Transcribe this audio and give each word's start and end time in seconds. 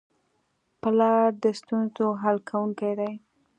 پلار 0.81 1.27
د 1.43 1.45
ستونزو 1.59 2.07
حل 2.21 2.37
کوونکی 2.49 2.91
دی. 2.99 3.11